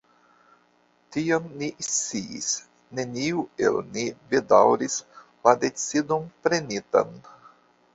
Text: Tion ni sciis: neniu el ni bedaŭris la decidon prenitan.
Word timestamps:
Tion 1.15 1.45
ni 1.59 1.69
sciis: 1.89 2.49
neniu 3.01 3.45
el 3.69 3.79
ni 3.93 4.09
bedaŭris 4.35 5.01
la 5.27 5.59
decidon 5.69 6.31
prenitan. 6.47 7.19